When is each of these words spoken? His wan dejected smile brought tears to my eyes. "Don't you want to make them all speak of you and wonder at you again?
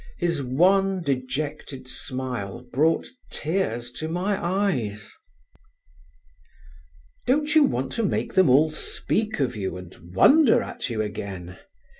His 0.17 0.41
wan 0.41 1.03
dejected 1.03 1.87
smile 1.87 2.67
brought 2.73 3.05
tears 3.29 3.91
to 3.91 4.07
my 4.07 4.43
eyes. 4.43 5.11
"Don't 7.27 7.53
you 7.53 7.65
want 7.65 7.91
to 7.91 8.03
make 8.03 8.33
them 8.33 8.49
all 8.49 8.71
speak 8.71 9.39
of 9.39 9.55
you 9.55 9.77
and 9.77 9.93
wonder 10.15 10.63
at 10.63 10.89
you 10.89 11.03
again? 11.03 11.59